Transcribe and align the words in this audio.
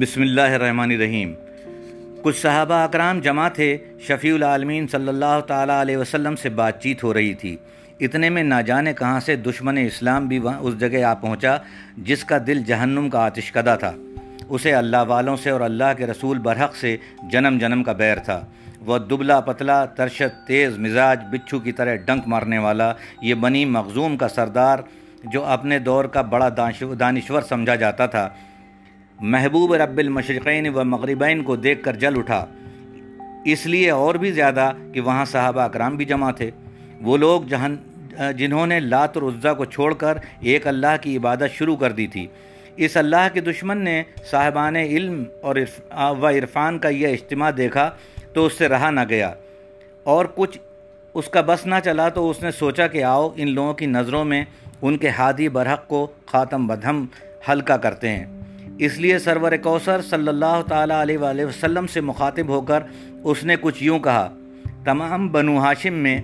بسم 0.00 0.22
اللہ 0.22 0.40
الرحمن 0.40 0.90
الرحیم۔ 0.90 1.34
کچھ 2.22 2.40
صحابہ 2.40 2.74
اکرام 2.74 3.20
جمع 3.20 3.48
تھے، 3.48 3.78
شفیع 4.00 4.34
العالمین 4.34 4.86
صلی 4.86 5.08
اللہ 5.08 5.40
تعالیٰ 5.46 5.80
علیہ 5.80 5.96
وسلم 5.96 6.36
سے 6.36 6.48
بات 6.48 6.82
چیت 6.82 7.04
ہو 7.04 7.14
رہی 7.14 7.34
تھی۔ 7.34 7.56
اتنے 8.00 8.30
میں 8.30 8.42
نہ 8.42 8.54
جانے 8.66 8.92
کہاں 8.92 9.20
سے 9.20 9.36
دشمن 9.36 9.78
اسلام 9.78 10.26
بھی 10.26 10.38
وہاں 10.38 10.58
اس 10.58 10.80
جگہ 10.80 11.02
آ 11.02 11.14
پہنچا 11.14 11.56
جس 11.96 12.24
کا 12.24 12.38
دل 12.46 12.62
جہنم 12.62 13.10
کا 13.10 13.18
آتش 13.18 13.52
کدہ 13.52 13.76
تھا۔ 13.80 13.92
اسے 14.48 14.74
اللہ 14.74 15.04
والوں 15.08 15.36
سے 15.36 15.50
اور 15.50 15.60
اللہ 15.60 15.92
کے 15.96 16.06
رسول 16.06 16.38
برحق 16.38 16.76
سے 16.76 16.96
جنم 17.30 17.58
جنم 17.60 17.82
کا 17.82 17.92
بیر 17.92 18.16
تھا۔ 18.18 18.44
وہ 18.80 18.98
دبلا 18.98 19.40
پتلا، 19.40 19.84
ترشت، 19.84 20.46
تیز 20.46 20.78
مزاج، 20.78 21.20
بچھو 21.30 21.58
کی 21.58 21.72
طرح 21.72 21.94
ڈنک 21.94 22.22
مارنے 22.26 22.58
والا، 22.58 22.92
یہ 23.22 23.34
بنی 23.34 23.64
مغزوم 23.64 24.16
کا 24.16 24.28
سردار 24.28 24.78
جو 25.24 25.44
اپنے 25.44 25.78
دور 25.78 26.04
کا 26.04 26.22
بڑا 26.22 26.48
دانشور 26.56 27.40
سمجھا 27.48 27.74
جاتا 27.74 28.06
تھا۔ 28.06 28.28
محبوب 29.20 29.74
رب 29.74 29.98
المشرقین 29.98 30.68
و 30.68 30.84
مغربین 30.84 31.42
کو 31.42 31.56
دیکھ 31.56 31.82
کر 31.82 31.92
جل 31.92 32.18
اٹھا۔ 32.18 32.46
اس 33.44 33.66
لیے 33.66 33.90
اور 33.90 34.14
بھی 34.14 34.32
زیادہ 34.32 34.72
کہ 34.94 35.00
وہاں 35.00 35.24
صحابہ 35.24 35.60
اکرام 35.60 35.96
بھی 35.96 36.04
جمع 36.04 36.30
تھے۔ 36.30 36.50
وہ 37.00 37.16
لوگ 37.16 37.42
جہن، 37.42 37.76
جنہوں 38.36 38.66
نے 38.66 38.80
لات 38.80 39.16
اور 39.16 39.22
عزہ 39.22 39.54
کو 39.56 39.64
چھوڑ 39.64 39.94
کر 39.94 40.18
ایک 40.40 40.66
اللہ 40.66 40.96
کی 41.00 41.16
عبادت 41.16 41.54
شروع 41.54 41.76
کر 41.76 41.92
دی 41.92 42.06
تھی۔ 42.06 42.26
اس 42.76 42.96
اللہ 42.96 43.28
کے 43.32 43.40
دشمن 43.40 43.78
نے 43.78 44.02
صاحبان 44.30 44.76
علم 44.76 45.24
اور 45.42 45.56
و 45.90 46.26
عرفان 46.26 46.78
کا 46.78 46.88
یہ 46.88 47.08
اجتماع 47.08 47.50
دیکھا 47.56 47.90
تو 48.32 48.46
اس 48.46 48.52
سے 48.52 48.68
رہا 48.68 48.90
نہ 48.90 49.00
گیا۔ 49.08 49.32
اور 50.02 50.24
کچھ 50.34 50.58
اس 51.14 51.28
کا 51.28 51.40
بس 51.40 51.66
نہ 51.66 51.74
چلا 51.84 52.08
تو 52.08 52.30
اس 52.30 52.42
نے 52.42 52.50
سوچا 52.50 52.86
کہ 52.86 53.04
آؤ 53.04 53.30
ان 53.36 53.50
لوگوں 53.50 53.74
کی 53.74 53.86
نظروں 53.86 54.24
میں 54.24 54.44
ان 54.82 54.96
کے 54.96 55.08
ہادی 55.08 55.48
برحق 55.48 55.88
کو 55.88 56.06
خاتم 56.26 56.66
بدہم 56.66 57.06
ہلکا 57.48 57.76
کرتے 57.76 58.08
ہیں۔ 58.08 58.37
اس 58.78 58.98
لیے 58.98 59.18
سرور 59.18 59.52
کوثر 59.62 60.00
صلی 60.00 60.28
اللہ 60.28 60.60
تعالیٰ 60.68 61.00
علیہ 61.02 61.18
وآلہ 61.18 61.44
وسلم 61.44 61.86
سے 61.86 62.00
مخاطب 62.00 62.48
ہو 62.48 62.60
کر 62.60 62.82
اس 63.24 63.44
نے 63.44 63.54
کچھ 63.60 63.82
یوں 63.82 63.98
کہا، 63.98 64.28
تمام 64.84 65.28
بنو 65.28 65.58
ہاشم 65.58 65.94
میں 65.94 66.20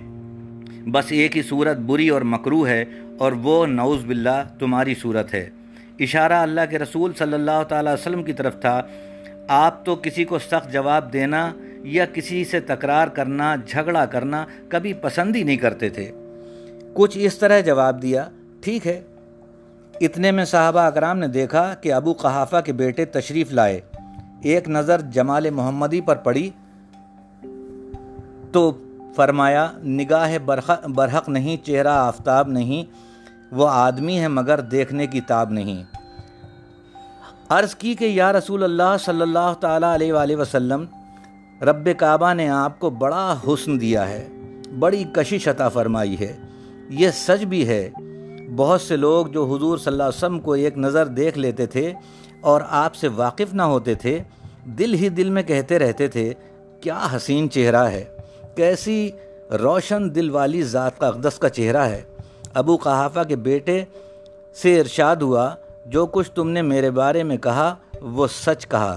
بس 0.91 1.11
ایک 1.11 1.37
ہی 1.37 1.41
صورت 1.41 1.77
بری 1.77 2.09
اور 2.09 2.21
مکرو 2.21 2.65
ہے 2.67 2.83
اور 3.17 3.31
وہ 3.31 3.65
نعوذ 3.65 4.05
باللہ 4.05 4.43
تمہاری 4.59 4.95
صورت 5.01 5.33
ہے۔ 5.33 5.49
اشارہ 5.99 6.33
اللہ 6.33 6.61
کے 6.69 6.79
رسول 6.79 7.13
صلی 7.13 7.33
اللہ 7.33 7.63
تعالیٰ 7.69 7.93
وسلم 7.93 8.23
کی 8.23 8.33
طرف 8.33 8.59
تھا، 8.61 8.81
آپ 9.47 9.85
تو 9.85 9.95
کسی 9.95 10.25
کو 10.25 10.39
سخت 10.39 10.71
جواب 10.73 11.11
دینا 11.13 11.51
یا 11.83 12.05
کسی 12.05 12.43
سے 12.45 12.59
تکرار 12.59 13.07
کرنا، 13.07 13.55
جھگڑا 13.67 14.05
کرنا 14.05 14.45
کبھی 14.69 14.93
پسند 14.93 15.35
ہی 15.35 15.43
نہیں 15.43 15.57
کرتے 15.57 15.89
تھے۔ 15.89 16.11
کچھ 16.93 17.17
اس 17.21 17.37
طرح 17.37 17.59
جواب 17.59 18.01
دیا، 18.01 18.27
ٹھیک 18.61 18.87
ہے۔ 18.87 19.01
اتنے 20.01 20.31
میں 20.31 20.45
صحابہ 20.45 20.79
اکرام 20.79 21.17
نے 21.17 21.27
دیکھا 21.27 21.73
کہ 21.81 21.93
ابو 21.93 22.13
قحافہ 22.13 22.61
کے 22.65 22.73
بیٹے 22.73 23.05
تشریف 23.05 23.51
لائے۔ 23.51 23.81
ایک 24.41 24.69
نظر 24.69 25.01
جمال 25.01 25.49
محمدی 25.49 26.01
پر 26.01 26.15
پڑی 26.15 26.49
تو 28.51 28.71
فرمایا، 29.15 29.71
نگاہ 29.85 30.37
برحق 30.87 31.29
نہیں، 31.29 31.65
چہرہ 31.65 31.87
آفتاب 31.87 32.47
نہیں، 32.47 32.83
وہ 33.51 33.67
آدمی 33.69 34.19
ہے 34.19 34.27
مگر 34.27 34.59
دیکھنے 34.59 35.07
کی 35.07 35.21
تاب 35.21 35.51
نہیں۔ 35.51 35.83
عرض 37.49 37.75
کی 37.75 37.93
کہ 37.93 38.05
یا 38.05 38.33
رسول 38.33 38.63
اللہ 38.63 38.95
صلی 38.99 39.21
اللہ 39.21 39.53
تعالیٰ 39.59 39.93
علیہ 39.93 40.13
وآلہ 40.13 40.35
وسلم، 40.35 40.85
رب 41.61 41.89
کعبہ 41.97 42.33
نے 42.33 42.49
آپ 42.49 42.79
کو 42.79 42.89
بڑا 42.89 43.35
حسن 43.47 43.81
دیا 43.81 44.07
ہے، 44.09 44.27
بڑی 44.79 45.03
کشش 45.13 45.47
عطا 45.47 45.69
فرمائی 45.69 46.19
ہے۔ 46.19 46.37
یہ 46.89 47.09
سچ 47.13 47.43
بھی 47.43 47.67
ہے 47.67 47.89
بہت 48.55 48.81
سے 48.81 48.95
لوگ 48.95 49.25
جو 49.25 49.55
حضور 49.55 49.77
صلی 49.77 49.91
اللہ 49.91 50.03
علیہ 50.03 50.17
وسلم 50.17 50.39
کو 50.39 50.51
ایک 50.53 50.77
نظر 50.77 51.05
دیکھ 51.05 51.37
لیتے 51.37 51.65
تھے 51.65 51.93
اور 52.41 52.61
آپ 52.69 52.95
سے 52.95 53.07
واقف 53.07 53.53
نہ 53.53 53.61
ہوتے 53.61 53.93
تھے، 53.93 54.19
دل 54.65 54.93
ہی 54.93 55.09
دل 55.09 55.29
میں 55.29 55.43
کہتے 55.43 55.79
رہتے 55.79 56.07
تھے، 56.07 56.33
کیا 56.81 57.07
حسین 57.15 57.49
چہرہ 57.49 57.83
ہے، 57.83 58.03
کیسی 58.55 59.11
روشن 59.51 60.15
دل 60.15 60.29
والی 60.29 60.63
ذات 60.63 60.99
کا 60.99 61.07
اقدس 61.07 61.39
کا 61.39 61.49
چہرہ 61.49 61.81
ہے۔ 61.81 62.03
ابو 62.53 62.77
قحافہ 62.77 63.19
کے 63.27 63.35
بیٹے 63.35 63.83
سے 64.53 64.79
ارشاد 64.79 65.15
ہوا، 65.15 65.49
جو 65.85 66.05
کچھ 66.05 66.31
تم 66.31 66.49
نے 66.49 66.61
میرے 66.61 66.91
بارے 66.91 67.23
میں 67.23 67.37
کہا، 67.37 67.75
وہ 68.01 68.27
سچ 68.27 68.67
کہا۔ 68.67 68.95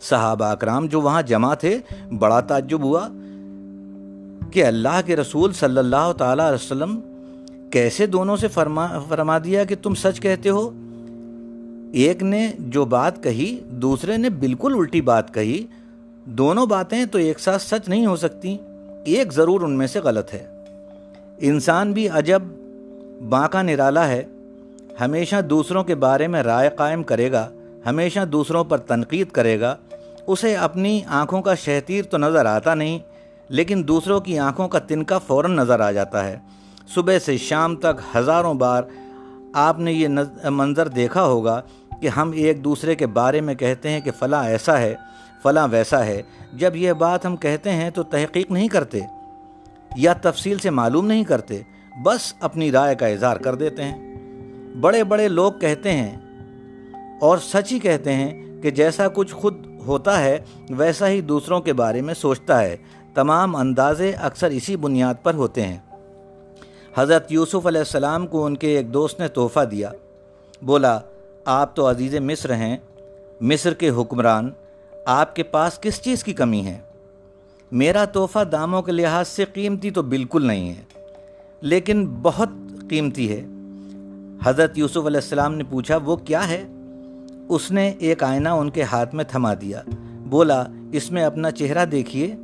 صحابہ 0.00 0.44
اکرام 0.44 0.86
جو 0.86 1.00
وہاں 1.00 1.22
جمع 1.22 1.54
تھے، 1.54 1.78
بڑا 2.18 2.40
تعجب 2.40 2.82
ہوا 2.82 3.08
کہ 4.52 4.64
اللہ 4.64 5.00
کے 5.06 5.16
رسول 5.16 5.52
صلی 5.52 5.78
اللہ 5.78 6.12
تعالیٰ 6.18 6.46
علیہ 6.46 6.64
وسلم 6.64 7.00
کیسے 7.72 8.06
دونوں 8.06 8.36
سے 8.36 8.48
فرما 8.48 8.86
فرما 9.08 9.38
دیا 9.38 9.64
کہ 9.64 9.74
تم 9.82 9.94
سچ 9.94 10.20
کہتے 10.20 10.48
ہو؟ 10.48 10.70
ایک 11.92 12.22
نے 12.22 12.52
جو 12.58 12.84
بات 12.84 13.22
کہی، 13.22 13.58
دوسرے 13.70 14.16
نے 14.16 14.30
بالکل 14.30 14.74
الٹی 14.74 15.00
بات 15.00 15.34
کہی۔ 15.34 15.66
دونوں 16.24 16.66
باتیں 16.66 17.04
تو 17.06 17.18
ایک 17.18 17.40
ساتھ 17.40 17.62
سچ 17.62 17.88
نہیں 17.88 18.06
ہو 18.06 18.16
سکتی، 18.16 18.56
ایک 19.04 19.32
ضرور 19.32 19.60
ان 19.60 19.78
میں 19.78 19.86
سے 19.86 20.00
غلط 20.00 20.34
ہے۔ 20.34 20.46
انسان 21.38 21.92
بھی 21.92 22.08
عجب 22.08 22.42
بانکا 23.28 23.62
نرالا 23.62 24.08
ہے۔ 24.08 24.22
ہمیشہ 25.00 25.40
دوسروں 25.40 25.84
کے 25.84 25.94
بارے 25.94 26.26
میں 26.26 26.42
رائے 26.42 26.70
قائم 26.76 27.02
کرے 27.02 27.32
گا، 27.32 27.48
ہمیشہ 27.86 28.20
دوسروں 28.24 28.64
پر 28.64 28.78
تنقید 28.78 29.28
کرے 29.28 29.60
گا۔ 29.60 29.76
اسے 30.26 30.56
اپنی 30.56 31.00
آنکھوں 31.06 31.42
کا 31.42 31.54
شہتیر 31.54 32.04
تو 32.04 32.18
نظر 32.18 32.46
آتا 32.46 32.74
نہیں، 32.74 32.98
لیکن 33.48 33.84
دوسروں 33.88 34.20
کی 34.20 34.38
آنکھوں 34.38 34.68
کا 34.68 34.78
تنکا 34.78 35.18
فوراً 35.18 35.52
نظر 35.52 35.80
آ 35.80 35.90
جاتا 35.90 36.28
ہے۔ 36.28 36.38
صبح 36.88 37.18
سے 37.18 37.36
شام 37.36 37.76
تک 37.76 38.16
ہزاروں 38.16 38.54
بار 38.54 38.82
آپ 39.52 39.78
نے 39.78 39.92
یہ 39.92 40.08
منظر 40.50 40.88
دیکھا 40.88 41.24
ہوگا 41.24 41.60
کہ 42.00 42.08
ہم 42.08 42.30
ایک 42.32 42.64
دوسرے 42.64 42.94
کے 42.94 43.06
بارے 43.06 43.40
میں 43.40 43.54
کہتے 43.54 43.90
ہیں 43.90 44.00
کہ 44.00 44.10
فلاں 44.18 44.44
ایسا 44.44 44.78
ہے، 44.78 44.94
فلاں 45.42 45.68
ویسا 45.70 46.04
ہے۔ 46.06 46.22
جب 46.52 46.76
یہ 46.76 46.92
بات 46.92 47.26
ہم 47.26 47.36
کہتے 47.36 47.72
ہیں 47.72 47.90
تو 47.90 48.02
تحقیق 48.02 48.50
نہیں 48.50 48.68
کرتے، 48.68 49.00
یا 49.96 50.12
تفصیل 50.12 50.58
سے 50.58 50.70
معلوم 50.70 51.06
نہیں 51.06 51.24
کرتے، 51.24 51.62
بس 52.04 52.34
اپنی 52.40 52.72
رائے 52.72 52.94
کا 52.94 53.06
اظہار 53.06 53.36
کر 53.36 53.54
دیتے 53.54 53.84
ہیں۔ 53.84 54.76
بڑے 54.80 55.04
بڑے 55.04 55.28
لوگ 55.28 55.52
کہتے 55.52 55.92
ہیں 55.92 56.16
اور 57.20 57.38
سچ 57.38 57.72
ہی 57.72 57.78
کہتے 57.78 58.12
ہیں 58.12 58.62
کہ 58.62 58.70
جیسا 58.70 59.08
کچھ 59.08 59.34
خود 59.34 59.66
ہوتا 59.86 60.20
ہے، 60.20 60.38
ویسا 60.70 61.08
ہی 61.08 61.20
دوسروں 61.20 61.60
کے 61.60 61.72
بارے 61.72 62.00
میں 62.00 62.14
سوچتا 62.14 62.60
ہے۔ 62.60 62.76
تمام 63.14 63.56
اندازے 63.56 64.12
اکثر 64.12 64.50
اسی 64.50 64.76
بنیاد 64.76 65.14
پر 65.22 65.34
ہوتے 65.34 65.62
ہیں۔ 65.62 65.78
حضرت 66.96 67.32
یوسف 67.32 67.66
علیہ 67.66 67.78
السلام 67.78 68.26
کو 68.26 68.44
ان 68.44 68.56
کے 68.56 68.76
ایک 68.76 68.94
دوست 68.94 69.20
نے 69.20 69.28
تحفہ 69.28 69.64
دیا۔ 69.64 69.90
بولا، 70.62 70.98
آپ 71.44 71.76
تو 71.76 71.90
عزیز 71.90 72.14
مصر 72.14 72.54
ہیں، 72.54 72.76
مصر 73.40 73.74
کے 73.74 73.90
حکمران، 73.90 74.50
آپ 75.04 75.36
کے 75.36 75.42
پاس 75.42 75.78
کس 75.80 76.00
چیز 76.02 76.24
کی 76.24 76.32
کمی 76.32 76.64
ہے؟ 76.66 76.78
میرا 77.72 78.04
تحفہ 78.04 78.44
داموں 78.44 78.82
کے 78.82 78.92
لحاظ 78.92 79.28
سے 79.28 79.44
قیمتی 79.44 79.90
تو 79.90 80.02
بالکل 80.02 80.46
نہیں 80.46 80.68
ہے، 80.70 80.82
لیکن 81.60 82.06
بہت 82.22 82.48
قیمتی 82.90 83.32
ہے۔ 83.32 83.44
حضرت 84.44 84.78
یوسف 84.78 85.06
علیہ 85.06 85.20
السلام 85.22 85.54
نے 85.54 85.64
پوچھا، 85.64 85.96
وہ 85.96 86.16
کیا 86.16 86.48
ہے؟ 86.48 86.64
اس 87.48 87.70
نے 87.70 87.92
ایک 87.98 88.22
آئینہ 88.22 88.48
ان 88.48 88.70
کے 88.70 88.82
ہاتھ 88.82 89.14
میں 89.14 89.24
تھما 89.24 89.54
دیا۔ 89.54 89.82
بولا، 90.26 90.64
اس 90.92 91.10
میں 91.10 91.24
اپنا 91.24 91.50
چہرہ 91.50 91.84
دیکھیے 91.84 92.34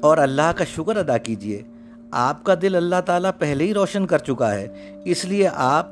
اور 0.00 0.18
اللہ 0.18 0.52
کا 0.56 0.64
شکر 0.64 0.96
ادا 0.96 1.18
کیجیے۔ 1.18 1.62
آپ 2.12 2.44
کا 2.44 2.54
دل 2.62 2.74
اللہ 2.74 3.00
تعالیٰ 3.06 3.30
پہلے 3.38 3.64
ہی 3.64 3.74
روشن 3.74 4.06
کر 4.06 4.18
چکا 4.18 4.54
ہے، 4.54 4.68
اس 5.04 5.24
لیے 5.24 5.48
آپ 5.54 5.86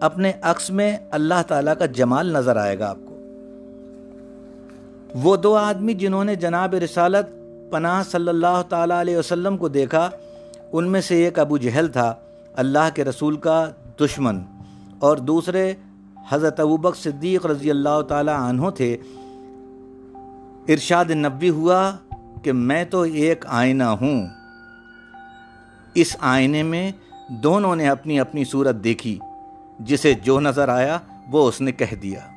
اپنے 0.00 0.32
عکس 0.42 0.70
میں 0.70 0.96
اللہ 1.10 1.42
تعالیٰ 1.46 1.74
کا 1.78 1.86
جمال 1.86 2.32
نظر 2.32 2.56
آئے 2.56 2.78
گا 2.78 2.90
آپ 2.90 2.98
کو۔ 3.04 3.18
وہ 5.14 5.36
دو 5.36 5.56
آدمی 5.56 5.94
جنہوں 5.94 6.24
نے 6.24 6.34
جناب 6.34 6.74
رسالت 6.74 7.26
پناہ 7.72 8.02
صلی 8.02 8.28
اللہ 8.28 8.62
تعالیٰ 8.68 9.00
علیہ 9.00 9.16
وسلم 9.16 9.56
کو 9.56 9.68
دیکھا، 9.68 10.10
ان 10.72 10.88
میں 10.88 11.00
سے 11.00 11.24
ایک 11.24 11.38
ابو 11.38 11.58
جہل 11.58 11.88
تھا، 11.88 12.14
اللہ 12.54 12.88
کے 12.94 13.04
رسول 13.04 13.36
کا 13.36 13.70
دشمن۔ 14.00 14.40
اور 14.98 15.16
دوسرے 15.16 15.72
حضرت 16.28 16.60
ابوبک 16.60 16.96
صدیق 16.96 17.46
رضی 17.46 17.70
اللہ 17.70 18.00
تعالیٰ 18.08 18.40
عنہ 18.40 18.70
تھے۔ 18.76 18.96
ارشاد 20.68 21.04
نبی 21.10 21.50
ہوا 21.50 21.90
کہ 22.42 22.52
میں 22.52 22.84
تو 22.84 23.00
ایک 23.00 23.44
آئینہ 23.48 23.84
ہوں۔ 23.84 24.26
اس 25.94 26.16
آئینے 26.20 26.62
میں 26.62 26.92
دونوں 27.28 27.76
نے 27.76 27.88
اپنی 27.88 28.20
اپنی 28.20 28.44
صورت 28.44 28.76
دیکھی، 28.84 29.18
جسے 29.78 30.14
جو 30.14 30.40
نظر 30.40 30.68
آیا 30.68 30.98
وہ 31.30 31.48
اس 31.48 31.60
نے 31.60 31.72
کہہ 31.72 31.94
دیا۔ 32.02 32.31